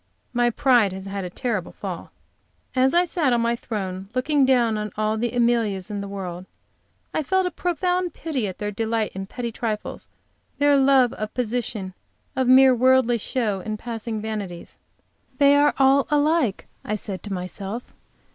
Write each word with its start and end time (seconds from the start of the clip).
My 0.33 0.49
pride 0.49 0.93
has 0.93 1.05
had 1.05 1.23
a 1.25 1.29
terrible 1.29 1.73
fall. 1.73 2.09
As 2.75 2.95
I 2.95 3.05
sat 3.05 3.33
on 3.33 3.41
my 3.41 3.55
throne, 3.55 4.09
looking 4.15 4.47
down 4.47 4.75
on 4.75 4.91
all 4.97 5.15
the 5.15 5.29
Amelias 5.31 5.91
in 5.91 6.01
the 6.01 6.07
world, 6.07 6.47
I 7.13 7.21
felt 7.21 7.45
a 7.45 7.51
profound 7.51 8.15
pity 8.15 8.47
at 8.47 8.57
their 8.57 8.71
delight 8.71 9.11
in 9.13 9.27
petty 9.27 9.51
trifles, 9.51 10.09
their 10.57 10.75
love 10.75 11.13
of 11.13 11.35
position, 11.35 11.93
of 12.35 12.47
mere 12.47 12.73
worldly 12.73 13.19
show 13.19 13.59
and 13.59 13.77
passing 13.77 14.19
vanities. 14.19 14.75
"They 15.37 15.55
are 15.55 15.75
all 15.77 16.07
alike," 16.09 16.65
I 16.83 16.95
said 16.95 17.21
to 17.21 17.33
myself. 17.33 17.93